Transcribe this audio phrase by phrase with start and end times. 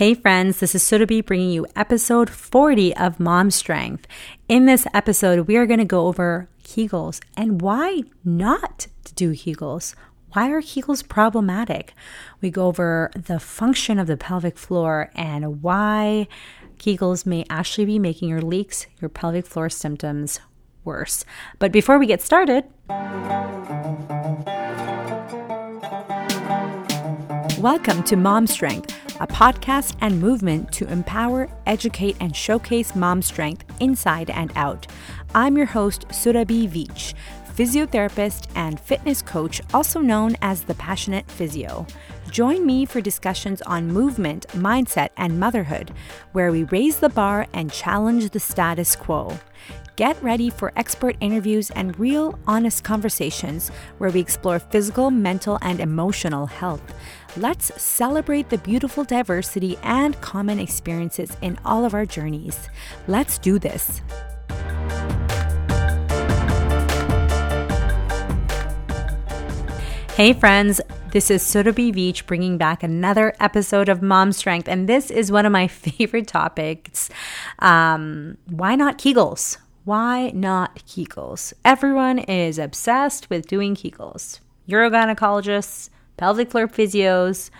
[0.00, 4.06] Hey friends, this is Surabhi bringing you episode 40 of Mom Strength.
[4.48, 9.32] In this episode, we are going to go over Kegels and why not to do
[9.32, 9.94] Kegels.
[10.32, 11.92] Why are Kegels problematic?
[12.40, 16.28] We go over the function of the pelvic floor and why
[16.78, 20.40] Kegels may actually be making your leaks, your pelvic floor symptoms
[20.82, 21.26] worse.
[21.58, 22.64] But before we get started,
[27.60, 28.89] welcome to Mom Strength
[29.20, 34.86] a podcast and movement to empower, educate, and showcase mom strength inside and out.
[35.34, 37.12] I'm your host, Surabhi Veech,
[37.54, 41.86] physiotherapist and fitness coach, also known as the Passionate Physio.
[42.30, 45.92] Join me for discussions on movement, mindset, and motherhood,
[46.32, 49.38] where we raise the bar and challenge the status quo.
[49.96, 55.80] Get ready for expert interviews and real, honest conversations where we explore physical, mental, and
[55.80, 56.94] emotional health.
[57.36, 62.68] Let's celebrate the beautiful diversity and common experiences in all of our journeys.
[63.08, 64.00] Let's do this.
[70.16, 70.80] Hey, friends.
[71.12, 74.68] This is Surabhi Veech bringing back another episode of Mom Strength.
[74.68, 77.10] And this is one of my favorite topics.
[77.58, 79.58] Um, why not Kegels?
[79.84, 81.54] Why not Kegels?
[81.64, 84.40] Everyone is obsessed with doing Kegels.
[84.68, 87.50] Urogynecologists, pelvic floor physios,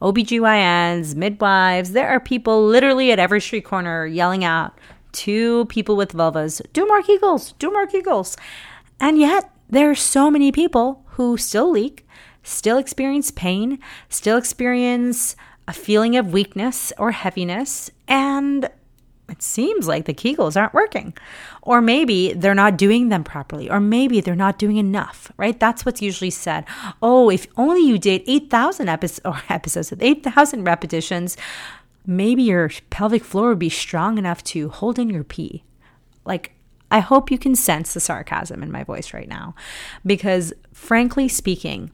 [0.00, 1.92] OBGYNs, midwives.
[1.92, 4.78] There are people literally at every street corner yelling out
[5.12, 8.36] to people with vulvas, do more Kegels, do more Kegels.
[9.00, 12.06] And yet, there are so many people who still leak,
[12.42, 15.36] still experience pain, still experience
[15.68, 18.70] a feeling of weakness or heaviness, and
[19.28, 21.14] it seems like the Kegels aren't working.
[21.62, 25.58] Or maybe they're not doing them properly, or maybe they're not doing enough, right?
[25.58, 26.64] That's what's usually said.
[27.02, 31.36] Oh, if only you did 8,000 episodes, episodes with 8,000 repetitions,
[32.06, 35.64] maybe your pelvic floor would be strong enough to hold in your pee.
[36.24, 36.52] Like,
[36.90, 39.56] I hope you can sense the sarcasm in my voice right now.
[40.04, 41.90] Because, frankly speaking,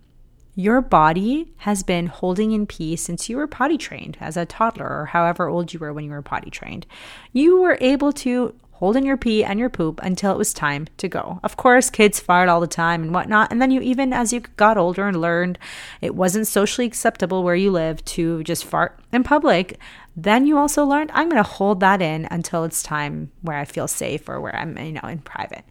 [0.54, 4.86] your body has been holding in pee since you were potty trained as a toddler
[4.86, 6.86] or however old you were when you were potty trained.
[7.32, 10.88] You were able to hold in your pee and your poop until it was time
[10.96, 11.38] to go.
[11.44, 13.50] Of course, kids fart all the time and whatnot.
[13.50, 15.58] And then you, even as you got older and learned
[16.00, 19.78] it wasn't socially acceptable where you live to just fart in public,
[20.16, 23.64] then you also learned I'm going to hold that in until it's time where I
[23.64, 25.64] feel safe or where I'm, you know, in private.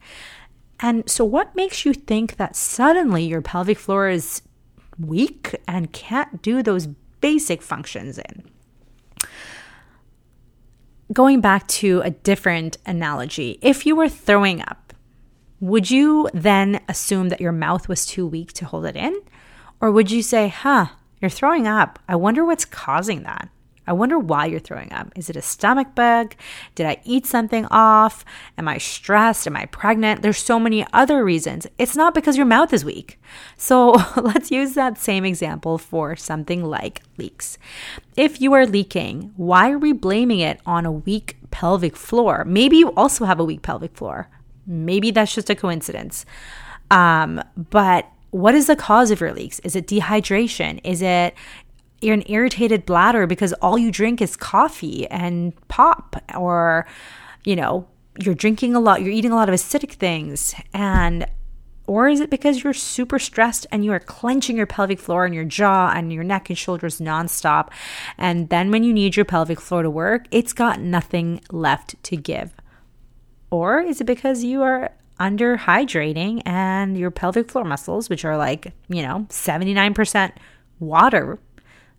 [0.79, 4.41] And so, what makes you think that suddenly your pelvic floor is
[5.05, 6.87] weak and can't do those
[7.19, 8.43] basic functions in.
[11.13, 14.93] Going back to a different analogy, if you were throwing up,
[15.59, 19.19] would you then assume that your mouth was too weak to hold it in?
[19.79, 20.87] Or would you say, huh,
[21.21, 21.99] you're throwing up.
[22.07, 23.49] I wonder what's causing that?
[23.87, 25.11] I wonder why you're throwing up.
[25.15, 26.35] Is it a stomach bug?
[26.75, 28.23] Did I eat something off?
[28.57, 29.47] Am I stressed?
[29.47, 30.21] Am I pregnant?
[30.21, 31.65] There's so many other reasons.
[31.77, 33.19] It's not because your mouth is weak.
[33.57, 37.57] So let's use that same example for something like leaks.
[38.15, 42.45] If you are leaking, why are we blaming it on a weak pelvic floor?
[42.45, 44.29] Maybe you also have a weak pelvic floor.
[44.67, 46.25] Maybe that's just a coincidence.
[46.91, 49.59] Um, but what is the cause of your leaks?
[49.59, 50.79] Is it dehydration?
[50.83, 51.33] Is it
[52.01, 56.87] an irritated bladder because all you drink is coffee and pop or
[57.43, 57.87] you know
[58.19, 60.55] you're drinking a lot you're eating a lot of acidic things.
[60.73, 61.25] And
[61.87, 65.35] or is it because you're super stressed and you are clenching your pelvic floor and
[65.35, 67.69] your jaw and your neck and shoulders nonstop?
[68.17, 72.17] And then when you need your pelvic floor to work it's got nothing left to
[72.17, 72.53] give.
[73.49, 78.37] Or is it because you are under hydrating and your pelvic floor muscles which are
[78.37, 80.31] like you know 79%
[80.79, 81.37] water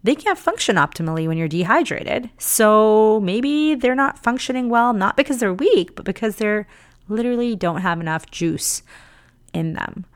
[0.03, 2.31] they can't function optimally when you're dehydrated.
[2.39, 6.67] So maybe they're not functioning well, not because they're weak, but because they're
[7.09, 8.83] literally don't have enough juice
[9.53, 10.07] in them.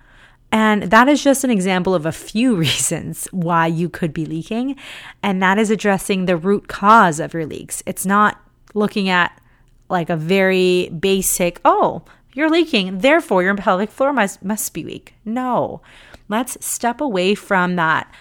[0.51, 4.77] And that is just an example of a few reasons why you could be leaking.
[5.23, 7.83] And that is addressing the root cause of your leaks.
[7.87, 8.41] It's not
[8.75, 9.41] looking at
[9.89, 12.03] like a very basic, oh,
[12.33, 15.15] you're leaking, therefore your pelvic floor must, must be weak.
[15.25, 15.81] No,
[16.29, 18.13] let's step away from that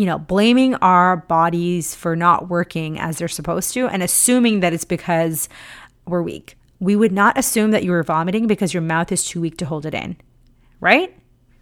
[0.00, 4.72] you know, blaming our bodies for not working as they're supposed to and assuming that
[4.72, 5.46] it's because
[6.06, 6.56] we're weak.
[6.78, 9.66] We would not assume that you were vomiting because your mouth is too weak to
[9.66, 10.16] hold it in,
[10.80, 11.14] right?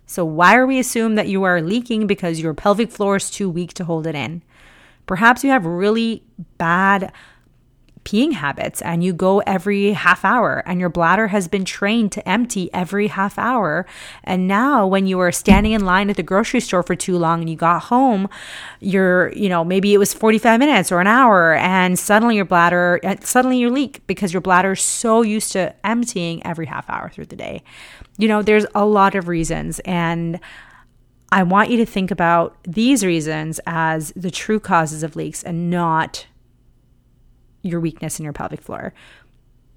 [0.06, 3.50] So, why are we assume that you are leaking because your pelvic floor is too
[3.50, 4.44] weak to hold it in?
[5.06, 6.22] Perhaps you have really
[6.58, 7.12] bad
[8.08, 12.26] peeing habits and you go every half hour and your bladder has been trained to
[12.26, 13.84] empty every half hour.
[14.24, 17.40] And now when you were standing in line at the grocery store for too long
[17.40, 18.30] and you got home,
[18.80, 22.98] you're, you know, maybe it was 45 minutes or an hour and suddenly your bladder,
[23.04, 27.10] uh, suddenly you leak because your bladder is so used to emptying every half hour
[27.10, 27.62] through the day.
[28.16, 30.40] You know, there's a lot of reasons and
[31.30, 35.68] I want you to think about these reasons as the true causes of leaks and
[35.68, 36.26] not
[37.62, 38.92] your weakness in your pelvic floor.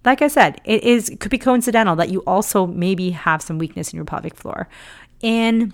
[0.04, 3.57] Like I said, it is it could be coincidental that you also maybe have some
[3.57, 4.68] weakness in your pelvic floor.
[5.22, 5.74] In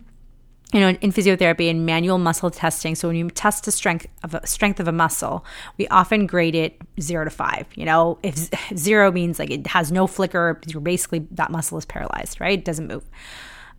[0.73, 4.33] you know, in physiotherapy and manual muscle testing, so when you test the strength of
[4.35, 5.45] a strength of a muscle,
[5.77, 7.65] we often grade it zero to five.
[7.75, 11.85] You know, if zero means like it has no flicker, you're basically that muscle is
[11.85, 12.59] paralyzed, right?
[12.59, 13.09] It doesn't move.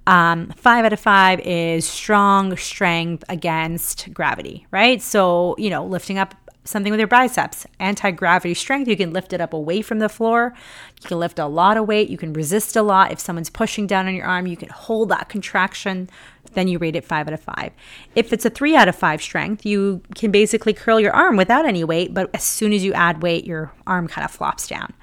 [0.07, 5.03] Um, five out of five is strong strength against gravity, right?
[5.03, 7.67] So, you know, lifting up something with your biceps.
[7.79, 10.55] Anti gravity strength, you can lift it up away from the floor.
[11.01, 12.11] You can lift a lot of weight.
[12.11, 13.13] You can resist a lot.
[13.13, 16.11] If someone's pushing down on your arm, you can hold that contraction.
[16.53, 17.73] Then you rate it five out of five.
[18.15, 21.67] If it's a three out of five strength, you can basically curl your arm without
[21.67, 24.95] any weight, but as soon as you add weight, your arm kind of flops down.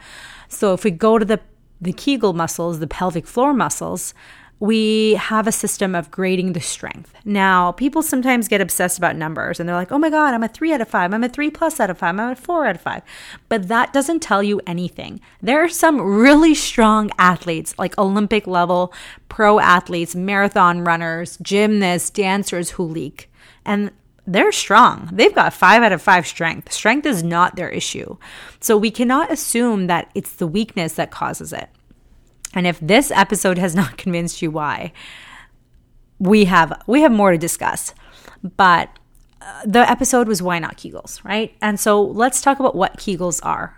[0.49, 1.39] So if we go to the
[1.81, 4.13] the Kegel muscles, the pelvic floor muscles,
[4.59, 7.13] we have a system of grading the strength.
[7.25, 10.47] Now, people sometimes get obsessed about numbers and they're like, oh my God, I'm a
[10.47, 12.75] three out of five, I'm a three plus out of five, I'm a four out
[12.75, 13.03] of five.
[13.49, 15.19] But that doesn't tell you anything.
[15.41, 18.93] There are some really strong athletes, like Olympic level
[19.27, 23.29] pro athletes, marathon runners, gymnasts, dancers who leak.
[23.65, 23.91] And
[24.25, 25.09] they're strong.
[25.11, 26.71] They've got five out of five strength.
[26.71, 28.17] Strength is not their issue.
[28.59, 31.69] So we cannot assume that it's the weakness that causes it.
[32.55, 34.93] And if this episode has not convinced you why,
[36.17, 37.93] we have we have more to discuss.
[38.57, 38.89] But
[39.41, 41.55] uh, the episode was why not Kegels, right?
[41.61, 43.77] And so let's talk about what Kegels are.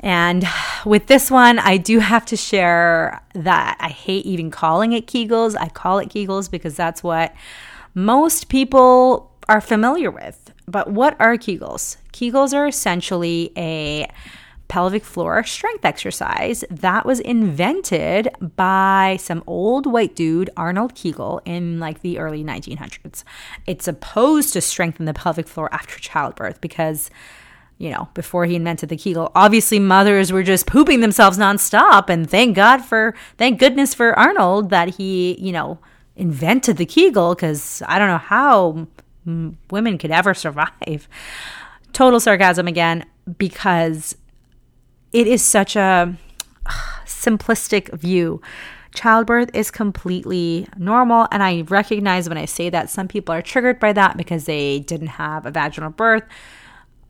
[0.00, 0.44] And
[0.84, 5.56] with this one, I do have to share that I hate even calling it Kegels.
[5.58, 7.34] I call it Kegels because that's what
[7.94, 10.52] most people are familiar with.
[10.68, 11.96] But what are Kegels?
[12.12, 14.08] Kegels are essentially a
[14.68, 21.78] pelvic floor strength exercise that was invented by some old white dude, Arnold Kegel, in
[21.78, 23.22] like the early 1900s.
[23.66, 27.10] It's supposed to strengthen the pelvic floor after childbirth because,
[27.78, 32.08] you know, before he invented the Kegel, obviously mothers were just pooping themselves nonstop.
[32.08, 35.78] And thank God for, thank goodness for Arnold that he, you know,
[36.16, 38.88] invented the Kegel because I don't know how
[39.70, 41.08] women could ever survive.
[41.92, 43.06] Total sarcasm again,
[43.38, 44.16] because
[45.16, 46.14] it is such a
[47.06, 48.42] simplistic view.
[48.94, 51.26] Childbirth is completely normal.
[51.32, 54.80] And I recognize when I say that some people are triggered by that because they
[54.80, 56.24] didn't have a vaginal birth.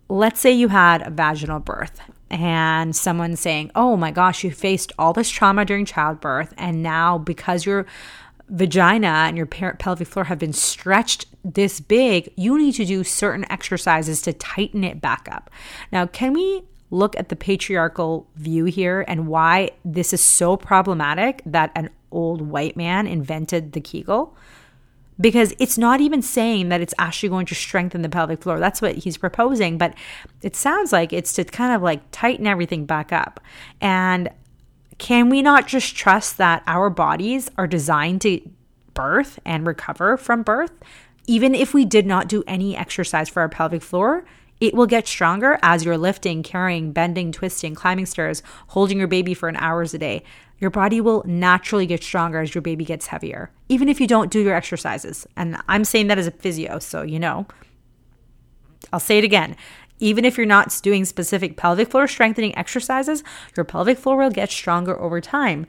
[0.08, 2.00] Let's say you had a vaginal birth
[2.31, 6.55] and someone's saying, Oh my gosh, you faced all this trauma during childbirth.
[6.56, 7.87] And now because your
[8.49, 13.50] vagina and your pelvic floor have been stretched this big, you need to do certain
[13.50, 15.50] exercises to tighten it back up.
[15.91, 21.42] Now, can we look at the patriarchal view here and why this is so problematic
[21.44, 24.36] that an old white man invented the Kegel.
[25.18, 28.58] Because it's not even saying that it's actually going to strengthen the pelvic floor.
[28.60, 29.94] That's what he's proposing, but
[30.42, 33.40] it sounds like it's to kind of like tighten everything back up.
[33.80, 34.28] And
[34.98, 38.40] can we not just trust that our bodies are designed to
[38.92, 40.72] birth and recover from birth?
[41.26, 44.24] Even if we did not do any exercise for our pelvic floor,
[44.61, 49.34] it will get stronger as you're lifting, carrying, bending, twisting, climbing stairs, holding your baby
[49.34, 50.22] for an hours a day.
[50.58, 54.31] Your body will naturally get stronger as your baby gets heavier, even if you don't
[54.31, 55.27] do your exercises.
[55.36, 57.46] And I'm saying that as a physio, so you know.
[58.93, 59.56] I'll say it again.
[59.98, 63.22] Even if you're not doing specific pelvic floor strengthening exercises,
[63.56, 65.67] your pelvic floor will get stronger over time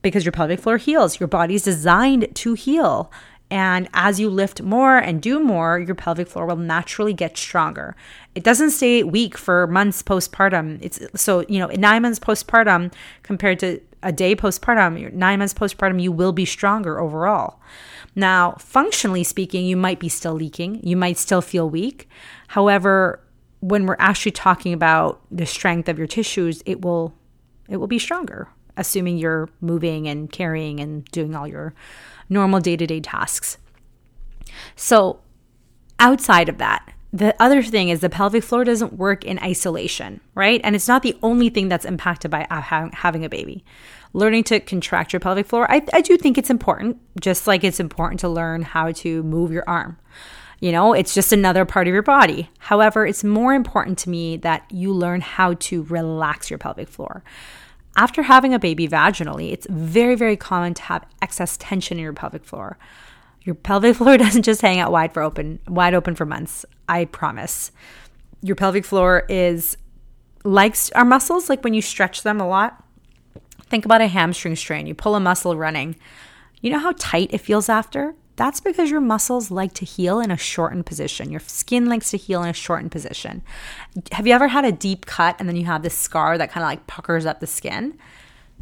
[0.00, 1.20] because your pelvic floor heals.
[1.20, 3.10] Your body's designed to heal.
[3.52, 7.94] And as you lift more and do more, your pelvic floor will naturally get stronger.
[8.34, 10.78] It doesn't stay weak for months postpartum.
[10.80, 16.00] It's so, you know, nine months postpartum compared to a day postpartum, nine months postpartum,
[16.00, 17.60] you will be stronger overall.
[18.14, 22.08] Now, functionally speaking, you might be still leaking, you might still feel weak.
[22.48, 23.20] However,
[23.60, 27.12] when we're actually talking about the strength of your tissues, it will
[27.68, 31.74] it will be stronger, assuming you're moving and carrying and doing all your
[32.28, 33.58] normal day to day tasks.
[34.76, 35.20] So,
[35.98, 40.60] outside of that, the other thing is the pelvic floor doesn't work in isolation, right?
[40.64, 43.64] And it's not the only thing that's impacted by uh, having a baby.
[44.14, 47.80] Learning to contract your pelvic floor, I, I do think it's important, just like it's
[47.80, 49.98] important to learn how to move your arm.
[50.60, 52.48] You know, it's just another part of your body.
[52.60, 57.24] However, it's more important to me that you learn how to relax your pelvic floor.
[57.96, 62.12] After having a baby vaginally, it's very, very common to have excess tension in your
[62.12, 62.78] pelvic floor.
[63.42, 66.64] Your pelvic floor doesn't just hang out wide for open, wide open for months.
[66.88, 67.70] I promise.
[68.40, 69.76] Your pelvic floor is
[70.44, 72.82] like our muscles, like when you stretch them a lot.
[73.66, 74.86] Think about a hamstring strain.
[74.86, 75.96] You pull a muscle running.
[76.60, 78.14] You know how tight it feels after?
[78.42, 81.30] That's because your muscles like to heal in a shortened position.
[81.30, 83.42] Your skin likes to heal in a shortened position.
[84.10, 86.64] Have you ever had a deep cut and then you have this scar that kind
[86.64, 87.96] of like puckers up the skin?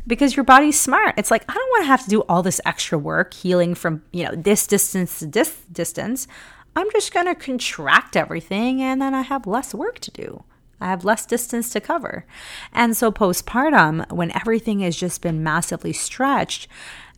[0.07, 1.15] Because your body's smart.
[1.17, 4.03] It's like, I don't want to have to do all this extra work healing from,
[4.13, 6.29] you know, this distance to this distance.
[6.77, 10.45] I'm just going to contract everything and then I have less work to do.
[10.81, 12.25] I have less distance to cover.
[12.73, 16.69] And so, postpartum, when everything has just been massively stretched,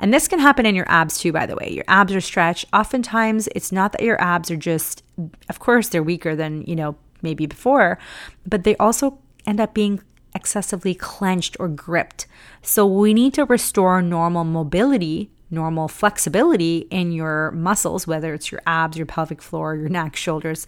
[0.01, 1.71] and this can happen in your abs too, by the way.
[1.71, 2.65] Your abs are stretched.
[2.73, 5.05] Oftentimes, it's not that your abs are just,
[5.49, 7.99] of course, they're weaker than, you know, maybe before,
[8.47, 10.03] but they also end up being
[10.35, 12.27] excessively clenched or gripped.
[12.63, 18.63] So, we need to restore normal mobility normal flexibility in your muscles, whether it's your
[18.67, 20.67] abs, your pelvic floor, your neck, shoulders.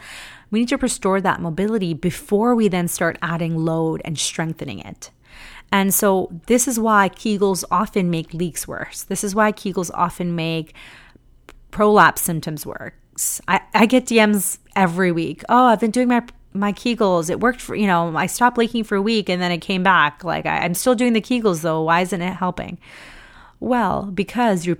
[0.51, 5.11] We need to restore that mobility before we then start adding load and strengthening it.
[5.73, 9.03] And so, this is why Kegels often make leaks worse.
[9.03, 10.75] This is why Kegels often make
[11.73, 13.41] prolapse symptoms worse.
[13.49, 15.43] I, I get DMs every week.
[15.49, 16.23] Oh, I've been doing my
[16.53, 17.29] my Kegels.
[17.29, 19.83] It worked for, you know, I stopped leaking for a week and then it came
[19.83, 20.23] back.
[20.23, 21.83] Like, I, I'm still doing the Kegels though.
[21.83, 22.79] Why isn't it helping?
[23.65, 24.77] Well, because your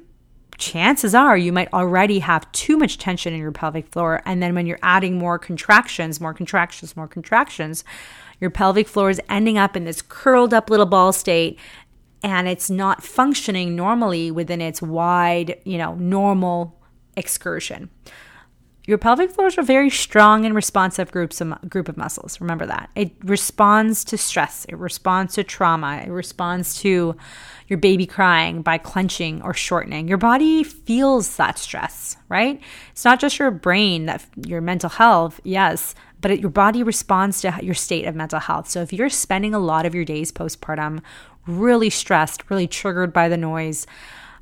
[0.59, 4.21] chances are you might already have too much tension in your pelvic floor.
[4.27, 7.83] And then when you're adding more contractions, more contractions, more contractions,
[8.43, 11.59] your pelvic floor is ending up in this curled up little ball state
[12.23, 16.79] and it's not functioning normally within its wide, you know, normal
[17.17, 17.89] excursion.
[18.87, 22.39] Your pelvic floor is a very strong and responsive groups group of muscles.
[22.41, 22.91] Remember that.
[22.95, 27.17] It responds to stress, it responds to trauma, it responds to
[27.67, 30.07] your baby crying by clenching or shortening.
[30.07, 32.61] Your body feels that stress, right?
[32.91, 37.41] It's not just your brain that your mental health, yes, but it, your body responds
[37.41, 38.69] to your state of mental health.
[38.69, 41.01] So if you're spending a lot of your days postpartum
[41.47, 43.87] really stressed, really triggered by the noise,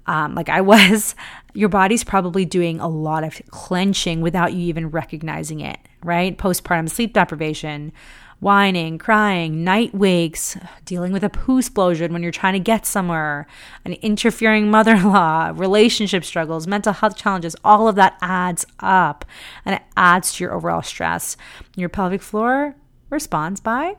[0.07, 1.15] um, like I was,
[1.55, 6.37] your body's probably doing a lot of clenching without you even recognizing it, right?
[6.37, 7.93] Postpartum sleep deprivation,
[8.41, 13.47] whining, crying, night wakes, dealing with a poo explosion when you're trying to get somewhere,
[13.85, 19.25] an interfering mother in law, relationship struggles, mental health challenges, all of that adds up
[19.65, 21.37] and it adds to your overall stress.
[21.77, 22.75] Your pelvic floor
[23.11, 23.97] responds by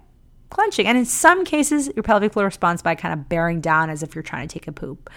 [0.53, 0.87] clenching.
[0.87, 4.15] And in some cases, your pelvic floor responds by kind of bearing down as if
[4.15, 5.09] you're trying to take a poop.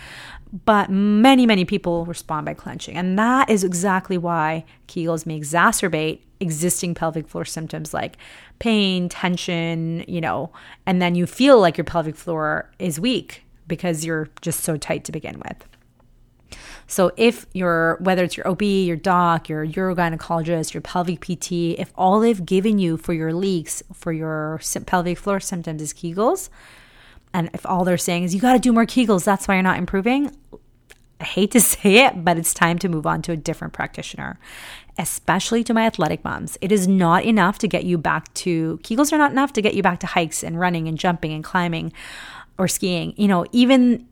[0.64, 2.96] But many, many people respond by clenching.
[2.96, 8.16] And that is exactly why Kegels may exacerbate existing pelvic floor symptoms like
[8.58, 10.50] pain, tension, you know,
[10.86, 15.04] and then you feel like your pelvic floor is weak because you're just so tight
[15.04, 15.66] to begin with.
[16.86, 21.92] So if you're whether it's your OB, your doc, your urogynecologist, your pelvic PT, if
[21.96, 26.48] all they've given you for your leaks, for your pelvic floor symptoms is Kegels,
[27.32, 29.62] and if all they're saying is you got to do more Kegels, that's why you're
[29.62, 30.30] not improving,
[31.20, 34.38] I hate to say it, but it's time to move on to a different practitioner,
[34.98, 36.56] especially to my athletic moms.
[36.60, 39.74] It is not enough to get you back to Kegels are not enough to get
[39.74, 41.92] you back to hikes and running and jumping and climbing
[42.58, 43.14] or skiing.
[43.16, 44.06] You know, even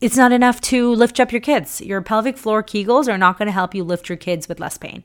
[0.00, 1.80] it's not enough to lift up your kids.
[1.80, 4.78] Your pelvic floor Kegels are not going to help you lift your kids with less
[4.78, 5.04] pain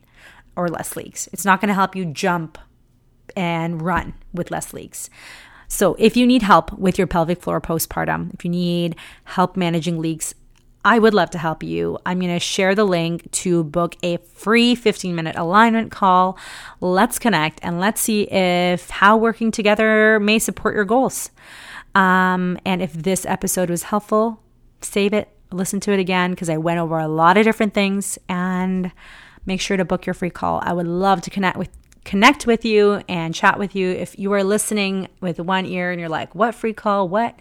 [0.56, 1.28] or less leaks.
[1.32, 2.58] It's not going to help you jump
[3.36, 5.10] and run with less leaks.
[5.68, 10.00] So, if you need help with your pelvic floor postpartum, if you need help managing
[10.00, 10.34] leaks,
[10.84, 11.98] I would love to help you.
[12.06, 16.38] I'm going to share the link to book a free 15 minute alignment call.
[16.82, 21.30] Let's connect and let's see if how working together may support your goals.
[21.94, 24.42] Um, and if this episode was helpful,
[24.84, 28.18] save it, listen to it again because I went over a lot of different things
[28.30, 28.92] and
[29.46, 30.62] make sure to book your free call.
[30.64, 31.70] I would love to connect with
[32.04, 33.92] connect with you and chat with you.
[33.92, 37.08] If you are listening with one ear and you're like, what free call?
[37.08, 37.38] What?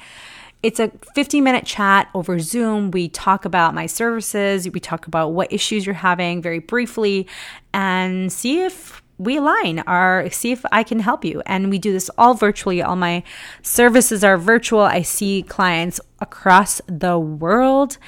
[0.62, 2.90] It's a 15 minute chat over Zoom.
[2.90, 7.26] We talk about my services, we talk about what issues you're having very briefly,
[7.72, 11.42] and see if we align our see if I can help you.
[11.46, 12.82] And we do this all virtually.
[12.82, 13.22] All my
[13.62, 14.80] services are virtual.
[14.80, 17.98] I see clients across the world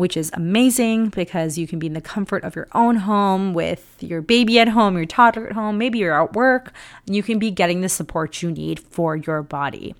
[0.00, 3.98] which is amazing because you can be in the comfort of your own home with
[4.00, 6.72] your baby at home, your toddler at home, maybe you're at work,
[7.06, 9.94] and you can be getting the support you need for your body.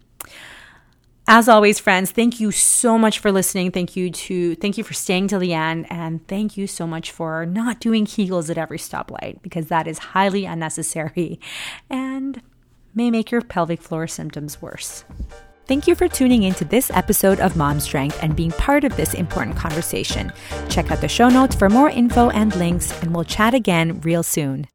[1.33, 3.71] As always, friends, thank you so much for listening.
[3.71, 7.13] Thank you to thank you for staying till the end and thank you so much
[7.13, 11.39] for not doing Kegels at every stoplight because that is highly unnecessary
[11.89, 12.43] and
[12.97, 15.05] may make your pelvic floor symptoms worse.
[15.67, 18.97] Thank you for tuning in to this episode of Mom Strength and being part of
[18.97, 20.33] this important conversation.
[20.69, 24.25] Check out the show notes for more info and links, and we'll chat again real
[24.25, 24.67] soon.